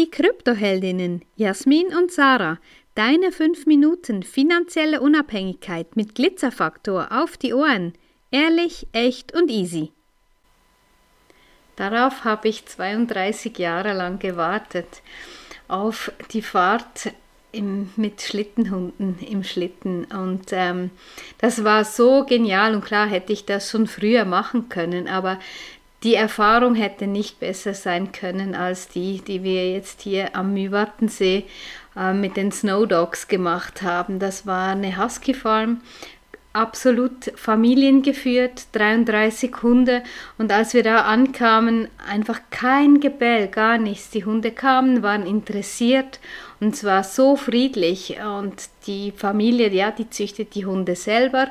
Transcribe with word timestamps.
die 0.00 0.10
Kryptoheldinnen 0.10 1.20
Jasmin 1.36 1.88
und 1.94 2.10
Sarah. 2.10 2.56
Deine 2.94 3.32
5 3.32 3.66
Minuten 3.66 4.22
finanzielle 4.22 5.02
Unabhängigkeit 5.02 5.94
mit 5.94 6.14
Glitzerfaktor 6.14 7.08
auf 7.10 7.36
die 7.36 7.52
Ohren. 7.52 7.92
Ehrlich, 8.30 8.86
echt 8.92 9.34
und 9.34 9.50
easy. 9.50 9.92
Darauf 11.76 12.24
habe 12.24 12.48
ich 12.48 12.64
32 12.64 13.58
Jahre 13.58 13.92
lang 13.92 14.18
gewartet. 14.18 15.02
Auf 15.68 16.10
die 16.32 16.40
Fahrt 16.40 17.12
im, 17.52 17.90
mit 17.96 18.22
Schlittenhunden 18.22 19.18
im 19.18 19.44
Schlitten. 19.44 20.06
Und 20.06 20.46
ähm, 20.52 20.90
das 21.36 21.62
war 21.62 21.84
so 21.84 22.24
genial 22.24 22.74
und 22.74 22.86
klar 22.86 23.06
hätte 23.06 23.34
ich 23.34 23.44
das 23.44 23.70
schon 23.70 23.86
früher 23.86 24.24
machen 24.24 24.70
können, 24.70 25.08
aber 25.08 25.38
die 26.02 26.14
Erfahrung 26.14 26.74
hätte 26.74 27.06
nicht 27.06 27.40
besser 27.40 27.74
sein 27.74 28.12
können 28.12 28.54
als 28.54 28.88
die, 28.88 29.20
die 29.20 29.42
wir 29.42 29.72
jetzt 29.72 30.00
hier 30.02 30.34
am 30.34 30.54
Mühwattensee 30.54 31.44
äh, 31.96 32.14
mit 32.14 32.36
den 32.36 32.52
Snow 32.52 32.86
Dogs 32.86 33.28
gemacht 33.28 33.82
haben. 33.82 34.18
Das 34.18 34.46
war 34.46 34.70
eine 34.70 35.02
Husky 35.02 35.34
Farm, 35.34 35.82
absolut 36.52 37.32
familiengeführt, 37.36 38.68
33 38.72 39.54
Hunde 39.62 40.02
und 40.38 40.50
als 40.52 40.72
wir 40.74 40.82
da 40.82 41.02
ankamen, 41.02 41.88
einfach 42.08 42.40
kein 42.50 43.00
Gebell, 43.00 43.48
gar 43.48 43.78
nichts. 43.78 44.10
Die 44.10 44.24
Hunde 44.24 44.50
kamen, 44.50 45.02
waren 45.02 45.26
interessiert 45.26 46.18
und 46.60 46.74
zwar 46.74 47.04
so 47.04 47.36
friedlich 47.36 48.16
und 48.20 48.54
die 48.86 49.12
Familie, 49.14 49.68
ja, 49.68 49.90
die 49.90 50.08
züchtet 50.08 50.54
die 50.54 50.64
Hunde 50.64 50.96
selber 50.96 51.48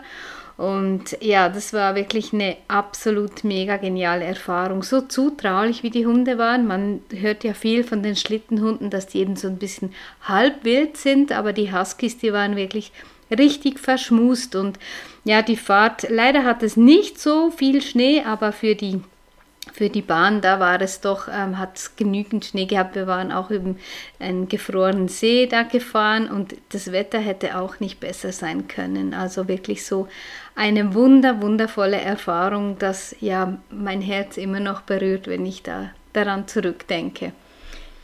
und 0.59 1.17
ja, 1.21 1.47
das 1.47 1.71
war 1.71 1.95
wirklich 1.95 2.33
eine 2.33 2.57
absolut 2.67 3.45
mega 3.45 3.77
geniale 3.77 4.25
Erfahrung. 4.25 4.83
So 4.83 4.99
zutraulich 4.99 5.83
wie 5.83 5.89
die 5.89 6.05
Hunde 6.05 6.37
waren. 6.37 6.67
Man 6.67 6.99
hört 7.15 7.45
ja 7.45 7.53
viel 7.53 7.85
von 7.85 8.03
den 8.03 8.17
Schlittenhunden, 8.17 8.89
dass 8.89 9.07
die 9.07 9.19
eben 9.19 9.37
so 9.37 9.47
ein 9.47 9.55
bisschen 9.55 9.93
halb 10.21 10.65
wild 10.65 10.97
sind, 10.97 11.31
aber 11.31 11.53
die 11.53 11.73
Huskies, 11.73 12.17
die 12.17 12.33
waren 12.33 12.57
wirklich 12.57 12.91
richtig 13.31 13.79
verschmust. 13.79 14.53
Und 14.57 14.79
ja, 15.23 15.43
die 15.43 15.55
Fahrt, 15.55 16.09
leider 16.09 16.43
hat 16.43 16.61
es 16.61 16.75
nicht 16.75 17.21
so 17.21 17.51
viel 17.51 17.81
Schnee, 17.81 18.23
aber 18.25 18.51
für 18.51 18.75
die 18.75 18.99
für 19.73 19.89
die 19.89 20.01
Bahn, 20.01 20.41
da 20.41 20.59
war 20.59 20.81
es 20.81 21.01
doch, 21.01 21.27
ähm, 21.27 21.57
hat 21.57 21.77
es 21.77 21.95
genügend 21.95 22.45
Schnee 22.45 22.65
gehabt. 22.65 22.95
Wir 22.95 23.07
waren 23.07 23.31
auch 23.31 23.49
über 23.49 23.75
einen 24.19 24.47
gefrorenen 24.47 25.07
See 25.07 25.45
da 25.47 25.63
gefahren 25.63 26.29
und 26.29 26.55
das 26.69 26.91
Wetter 26.91 27.19
hätte 27.19 27.57
auch 27.57 27.79
nicht 27.79 27.99
besser 27.99 28.31
sein 28.31 28.67
können. 28.67 29.13
Also 29.13 29.47
wirklich 29.47 29.85
so 29.85 30.07
eine 30.55 30.93
wunder, 30.93 31.41
wundervolle 31.41 31.99
Erfahrung, 31.99 32.77
dass 32.79 33.15
ja 33.19 33.57
mein 33.69 34.01
Herz 34.01 34.37
immer 34.37 34.59
noch 34.59 34.81
berührt, 34.81 35.27
wenn 35.27 35.45
ich 35.45 35.63
da 35.63 35.91
daran 36.13 36.47
zurückdenke. 36.47 37.31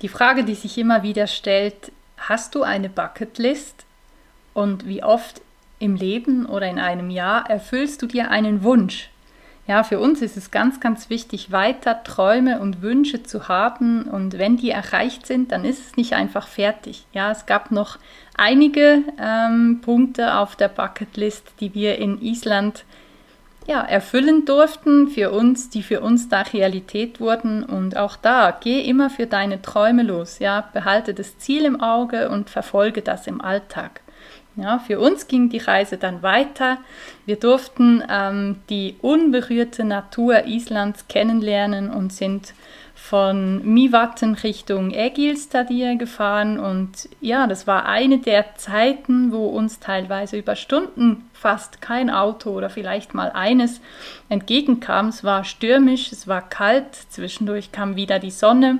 Die 0.01 0.09
Frage, 0.09 0.43
die 0.43 0.55
sich 0.55 0.77
immer 0.77 1.03
wieder 1.03 1.27
stellt, 1.27 1.91
hast 2.17 2.55
du 2.55 2.63
eine 2.63 2.89
Bucketlist 2.89 3.85
und 4.53 4.87
wie 4.87 5.03
oft 5.03 5.41
im 5.79 5.95
Leben 5.95 6.45
oder 6.45 6.67
in 6.67 6.79
einem 6.79 7.09
Jahr 7.09 7.49
erfüllst 7.49 8.01
du 8.01 8.07
dir 8.07 8.31
einen 8.31 8.63
Wunsch? 8.63 9.09
Ja, 9.67 9.83
für 9.83 9.99
uns 9.99 10.21
ist 10.21 10.37
es 10.37 10.51
ganz, 10.51 10.79
ganz 10.79 11.09
wichtig, 11.09 11.51
weiter 11.51 12.03
Träume 12.03 12.59
und 12.59 12.83
Wünsche 12.83 13.23
zu 13.23 13.47
haben. 13.47 14.03
Und 14.03 14.37
wenn 14.37 14.57
die 14.57 14.69
erreicht 14.69 15.25
sind, 15.25 15.51
dann 15.51 15.65
ist 15.65 15.79
es 15.79 15.97
nicht 15.97 16.13
einfach 16.13 16.47
fertig. 16.47 17.05
Ja, 17.13 17.31
es 17.31 17.47
gab 17.47 17.71
noch 17.71 17.97
einige 18.37 19.03
ähm, 19.19 19.81
Punkte 19.81 20.35
auf 20.35 20.55
der 20.55 20.67
Bucketlist, 20.67 21.53
die 21.59 21.73
wir 21.73 21.97
in 21.97 22.21
Island 22.21 22.85
ja, 23.65 23.81
erfüllen 23.81 24.45
durften 24.45 25.07
für 25.07 25.31
uns, 25.31 25.71
die 25.71 25.81
für 25.81 26.01
uns 26.01 26.29
da 26.29 26.41
Realität 26.41 27.19
wurden. 27.19 27.63
Und 27.63 27.97
auch 27.97 28.17
da, 28.17 28.55
geh 28.61 28.81
immer 28.81 29.09
für 29.09 29.25
deine 29.25 29.63
Träume 29.63 30.03
los. 30.03 30.37
Ja, 30.37 30.69
behalte 30.73 31.15
das 31.15 31.39
Ziel 31.39 31.65
im 31.65 31.81
Auge 31.81 32.29
und 32.29 32.51
verfolge 32.51 33.01
das 33.01 33.25
im 33.25 33.41
Alltag. 33.41 34.01
Ja, 34.57 34.79
für 34.79 34.99
uns 34.99 35.27
ging 35.27 35.49
die 35.49 35.57
Reise 35.57 35.97
dann 35.97 36.23
weiter. 36.23 36.77
Wir 37.25 37.35
durften 37.35 38.01
ähm, 38.09 38.57
die 38.69 38.95
unberührte 39.01 39.83
Natur 39.83 40.45
Islands 40.45 41.07
kennenlernen 41.09 41.89
und 41.89 42.13
sind 42.13 42.53
von 42.95 43.61
Mivatten 43.65 44.35
Richtung 44.35 44.91
Egilstadir 44.91 45.95
gefahren 45.97 46.57
und 46.57 47.09
ja, 47.19 47.45
das 47.45 47.67
war 47.67 47.85
eine 47.85 48.19
der 48.19 48.55
Zeiten, 48.55 49.31
wo 49.31 49.47
uns 49.47 49.79
teilweise 49.79 50.37
über 50.37 50.55
Stunden 50.55 51.29
fast 51.33 51.81
kein 51.81 52.09
Auto 52.09 52.51
oder 52.51 52.69
vielleicht 52.69 53.13
mal 53.13 53.31
eines 53.31 53.81
entgegenkam. 54.29 55.09
Es 55.09 55.23
war 55.23 55.43
stürmisch, 55.43 56.13
es 56.13 56.27
war 56.27 56.41
kalt, 56.41 56.95
zwischendurch 57.09 57.71
kam 57.73 57.95
wieder 57.97 58.17
die 58.17 58.31
Sonne 58.31 58.79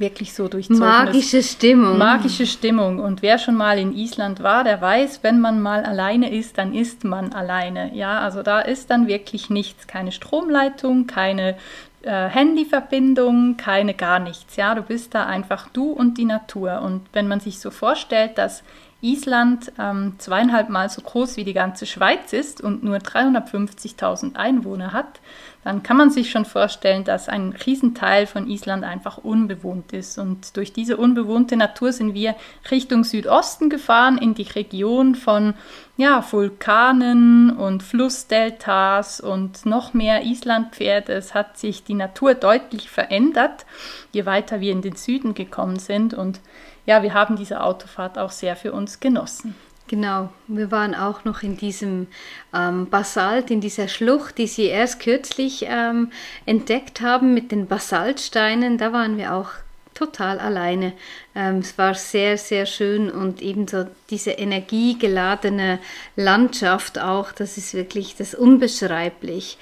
wirklich 0.00 0.34
so 0.34 0.48
durchzogen. 0.48 0.80
Magische 0.80 1.42
Stimmung. 1.42 1.98
Magische 1.98 2.46
Stimmung. 2.46 2.98
Und 2.98 3.22
wer 3.22 3.38
schon 3.38 3.54
mal 3.54 3.78
in 3.78 3.94
Island 3.94 4.42
war, 4.42 4.64
der 4.64 4.80
weiß, 4.80 5.22
wenn 5.22 5.40
man 5.40 5.60
mal 5.60 5.84
alleine 5.84 6.34
ist, 6.34 6.58
dann 6.58 6.74
ist 6.74 7.04
man 7.04 7.32
alleine. 7.32 7.94
Ja, 7.94 8.20
also 8.20 8.42
da 8.42 8.60
ist 8.60 8.90
dann 8.90 9.06
wirklich 9.06 9.50
nichts. 9.50 9.86
Keine 9.86 10.10
Stromleitung, 10.10 11.06
keine 11.06 11.56
äh, 12.02 12.28
Handyverbindung, 12.28 13.56
keine 13.56 13.94
gar 13.94 14.18
nichts. 14.18 14.56
Ja, 14.56 14.74
du 14.74 14.82
bist 14.82 15.14
da 15.14 15.26
einfach 15.26 15.68
du 15.68 15.92
und 15.92 16.18
die 16.18 16.24
Natur. 16.24 16.80
Und 16.80 17.02
wenn 17.12 17.28
man 17.28 17.40
sich 17.40 17.60
so 17.60 17.70
vorstellt, 17.70 18.38
dass 18.38 18.64
Island 19.02 19.72
ähm, 19.78 20.14
zweieinhalb 20.18 20.68
Mal 20.68 20.88
so 20.90 21.00
groß 21.00 21.36
wie 21.36 21.44
die 21.44 21.54
ganze 21.54 21.86
Schweiz 21.86 22.32
ist 22.32 22.60
und 22.60 22.82
nur 22.82 22.98
350.000 22.98 24.36
Einwohner 24.36 24.92
hat, 24.92 25.20
dann 25.62 25.82
kann 25.82 25.98
man 25.98 26.10
sich 26.10 26.30
schon 26.30 26.46
vorstellen, 26.46 27.04
dass 27.04 27.28
ein 27.28 27.54
Riesenteil 27.66 28.26
von 28.26 28.48
Island 28.48 28.82
einfach 28.82 29.18
unbewohnt 29.18 29.92
ist. 29.92 30.18
Und 30.18 30.56
durch 30.56 30.72
diese 30.72 30.96
unbewohnte 30.96 31.56
Natur 31.56 31.92
sind 31.92 32.14
wir 32.14 32.34
Richtung 32.70 33.04
Südosten 33.04 33.68
gefahren, 33.68 34.16
in 34.16 34.34
die 34.34 34.44
Region 34.44 35.14
von 35.14 35.52
ja, 35.98 36.24
Vulkanen 36.30 37.50
und 37.50 37.82
Flussdeltas 37.82 39.20
und 39.20 39.66
noch 39.66 39.92
mehr 39.92 40.24
Islandpferde. 40.24 41.12
Es 41.12 41.34
hat 41.34 41.58
sich 41.58 41.84
die 41.84 41.94
Natur 41.94 42.32
deutlich 42.34 42.88
verändert, 42.88 43.66
je 44.12 44.24
weiter 44.24 44.60
wir 44.60 44.72
in 44.72 44.80
den 44.80 44.96
Süden 44.96 45.34
gekommen 45.34 45.78
sind. 45.78 46.14
Und 46.14 46.40
ja, 46.86 47.02
wir 47.02 47.14
haben 47.14 47.36
diese 47.36 47.62
Autofahrt 47.62 48.18
auch 48.18 48.30
sehr 48.30 48.56
für 48.56 48.72
uns 48.72 49.00
genossen. 49.00 49.54
Genau, 49.90 50.28
wir 50.46 50.70
waren 50.70 50.94
auch 50.94 51.24
noch 51.24 51.42
in 51.42 51.56
diesem 51.56 52.06
ähm, 52.54 52.88
Basalt, 52.88 53.50
in 53.50 53.60
dieser 53.60 53.88
Schlucht, 53.88 54.38
die 54.38 54.46
Sie 54.46 54.66
erst 54.66 55.00
kürzlich 55.00 55.66
ähm, 55.68 56.12
entdeckt 56.46 57.00
haben 57.00 57.34
mit 57.34 57.50
den 57.50 57.66
Basaltsteinen. 57.66 58.78
Da 58.78 58.92
waren 58.92 59.16
wir 59.16 59.34
auch 59.34 59.50
total 59.94 60.38
alleine. 60.38 60.92
Ähm, 61.34 61.58
es 61.58 61.76
war 61.76 61.94
sehr, 61.94 62.38
sehr 62.38 62.66
schön 62.66 63.10
und 63.10 63.42
ebenso 63.42 63.86
diese 64.10 64.30
energiegeladene 64.30 65.80
Landschaft 66.14 67.00
auch, 67.00 67.32
das 67.32 67.58
ist 67.58 67.74
wirklich 67.74 68.14
das 68.14 68.34
unbeschreiblich. 68.34 69.58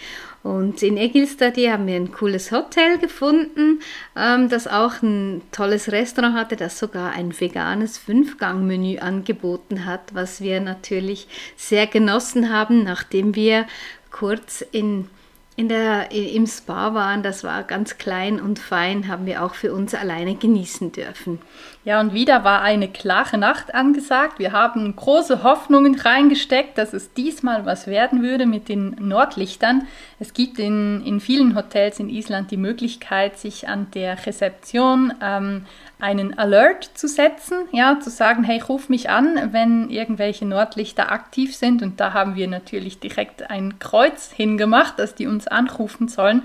Und 0.48 0.82
in 0.82 0.96
Egilstadi 0.96 1.66
haben 1.66 1.86
wir 1.86 1.96
ein 1.96 2.10
cooles 2.10 2.52
Hotel 2.52 2.96
gefunden, 2.96 3.80
ähm, 4.16 4.48
das 4.48 4.66
auch 4.66 5.02
ein 5.02 5.42
tolles 5.52 5.92
Restaurant 5.92 6.34
hatte, 6.34 6.56
das 6.56 6.78
sogar 6.78 7.12
ein 7.12 7.38
veganes 7.38 7.98
Fünfgang-Menü 7.98 8.96
angeboten 8.96 9.84
hat, 9.84 10.14
was 10.14 10.40
wir 10.40 10.62
natürlich 10.62 11.28
sehr 11.58 11.86
genossen 11.86 12.48
haben, 12.48 12.82
nachdem 12.82 13.34
wir 13.34 13.66
kurz 14.10 14.64
in 14.72 15.10
in 15.58 15.68
der, 15.68 16.12
im 16.12 16.46
Spa 16.46 16.94
waren, 16.94 17.24
das 17.24 17.42
war 17.42 17.64
ganz 17.64 17.98
klein 17.98 18.40
und 18.40 18.60
fein, 18.60 19.08
haben 19.08 19.26
wir 19.26 19.42
auch 19.42 19.54
für 19.54 19.72
uns 19.72 19.92
alleine 19.92 20.36
genießen 20.36 20.92
dürfen. 20.92 21.40
Ja, 21.84 21.98
und 21.98 22.14
wieder 22.14 22.44
war 22.44 22.62
eine 22.62 22.86
klare 22.86 23.38
Nacht 23.38 23.74
angesagt. 23.74 24.38
Wir 24.38 24.52
haben 24.52 24.94
große 24.94 25.42
Hoffnungen 25.42 25.98
reingesteckt, 25.98 26.78
dass 26.78 26.92
es 26.92 27.12
diesmal 27.12 27.66
was 27.66 27.88
werden 27.88 28.22
würde 28.22 28.46
mit 28.46 28.68
den 28.68 28.94
Nordlichtern. 29.00 29.88
Es 30.20 30.32
gibt 30.32 30.60
in, 30.60 31.04
in 31.04 31.18
vielen 31.18 31.56
Hotels 31.56 31.98
in 31.98 32.08
Island 32.08 32.52
die 32.52 32.56
Möglichkeit, 32.56 33.36
sich 33.36 33.68
an 33.68 33.88
der 33.94 34.26
Rezeption 34.26 35.12
ähm, 35.20 35.66
einen 36.00 36.38
Alert 36.38 36.84
zu 36.94 37.08
setzen, 37.08 37.66
ja, 37.72 37.98
zu 37.98 38.10
sagen, 38.10 38.44
hey, 38.44 38.60
ruf 38.60 38.88
mich 38.88 39.10
an, 39.10 39.52
wenn 39.52 39.90
irgendwelche 39.90 40.46
Nordlichter 40.46 41.10
aktiv 41.10 41.56
sind. 41.56 41.82
Und 41.82 41.98
da 41.98 42.12
haben 42.12 42.36
wir 42.36 42.46
natürlich 42.46 43.00
direkt 43.00 43.50
ein 43.50 43.78
Kreuz 43.80 44.30
hingemacht, 44.30 44.98
dass 44.98 45.14
die 45.14 45.26
uns 45.26 45.47
anrufen 45.50 46.08
sollen. 46.08 46.42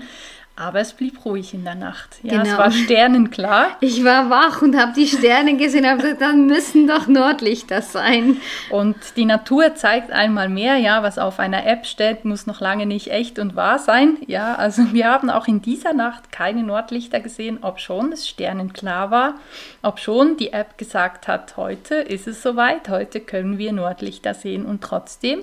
Aber 0.56 0.78
es 0.78 0.92
blieb 0.92 1.24
ruhig 1.24 1.52
in 1.52 1.64
der 1.64 1.74
Nacht. 1.74 2.18
Ja, 2.22 2.42
genau. 2.42 2.44
es 2.44 2.58
war 2.58 2.70
sternenklar. 2.70 3.66
Ich 3.80 4.04
war 4.04 4.30
wach 4.30 4.62
und 4.62 4.76
habe 4.78 4.92
die 4.94 5.08
Sterne 5.08 5.56
gesehen, 5.56 5.84
aber 5.84 6.14
dann 6.14 6.46
müssen 6.46 6.86
doch 6.86 7.08
Nordlichter 7.08 7.82
sein. 7.82 8.36
Und 8.70 8.96
die 9.16 9.24
Natur 9.24 9.74
zeigt 9.74 10.12
einmal 10.12 10.48
mehr, 10.48 10.76
ja, 10.76 11.02
was 11.02 11.18
auf 11.18 11.40
einer 11.40 11.66
App 11.66 11.86
steht, 11.86 12.24
muss 12.24 12.46
noch 12.46 12.60
lange 12.60 12.86
nicht 12.86 13.10
echt 13.10 13.40
und 13.40 13.56
wahr 13.56 13.80
sein. 13.80 14.16
Ja, 14.26 14.54
also 14.54 14.82
wir 14.92 15.06
haben 15.06 15.28
auch 15.28 15.48
in 15.48 15.60
dieser 15.60 15.92
Nacht 15.92 16.30
keine 16.30 16.62
Nordlichter 16.62 17.18
gesehen, 17.18 17.58
ob 17.62 17.80
schon 17.80 18.12
es 18.12 18.28
sternenklar 18.28 19.10
war, 19.10 19.34
ob 19.82 19.98
schon 19.98 20.36
die 20.36 20.52
App 20.52 20.78
gesagt 20.78 21.26
hat, 21.26 21.56
heute 21.56 21.96
ist 21.96 22.28
es 22.28 22.42
soweit, 22.42 22.88
heute 22.88 23.20
können 23.20 23.58
wir 23.58 23.72
Nordlichter 23.72 24.34
sehen 24.34 24.64
und 24.64 24.82
trotzdem 24.82 25.40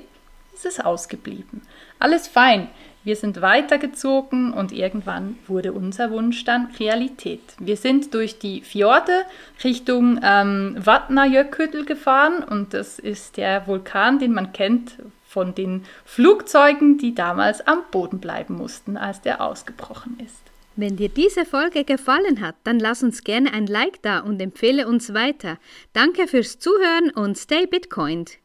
ist 0.53 0.65
es 0.65 0.79
ausgeblieben. 0.79 1.61
Alles 1.99 2.27
fein. 2.27 2.69
Wir 3.03 3.15
sind 3.15 3.41
weitergezogen 3.41 4.53
und 4.53 4.71
irgendwann 4.71 5.39
wurde 5.47 5.73
unser 5.73 6.11
Wunsch 6.11 6.43
dann 6.43 6.67
Realität. 6.79 7.41
Wir 7.57 7.75
sind 7.75 8.13
durch 8.13 8.37
die 8.37 8.61
Fjorde 8.61 9.23
Richtung 9.63 10.19
ähm, 10.23 10.77
Vatnajökull 10.79 11.85
gefahren 11.85 12.43
und 12.43 12.75
das 12.75 12.99
ist 12.99 13.37
der 13.37 13.65
Vulkan, 13.65 14.19
den 14.19 14.33
man 14.33 14.53
kennt 14.53 14.97
von 15.25 15.55
den 15.55 15.85
Flugzeugen, 16.05 16.99
die 16.99 17.15
damals 17.15 17.65
am 17.65 17.83
Boden 17.89 18.19
bleiben 18.19 18.55
mussten, 18.55 18.97
als 18.97 19.21
der 19.21 19.41
ausgebrochen 19.41 20.19
ist. 20.23 20.41
Wenn 20.75 20.95
dir 20.97 21.09
diese 21.09 21.45
Folge 21.45 21.83
gefallen 21.83 22.39
hat, 22.39 22.55
dann 22.63 22.79
lass 22.79 23.01
uns 23.01 23.23
gerne 23.23 23.51
ein 23.53 23.65
Like 23.65 24.01
da 24.03 24.19
und 24.19 24.41
empfehle 24.41 24.87
uns 24.87 25.13
weiter. 25.13 25.57
Danke 25.93 26.27
fürs 26.27 26.59
Zuhören 26.59 27.09
und 27.11 27.37
stay 27.37 27.65
Bitcoined. 27.65 28.37